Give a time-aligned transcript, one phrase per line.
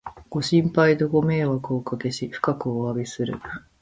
[0.29, 3.39] ご心配とご迷惑をおかけし、深くおわびする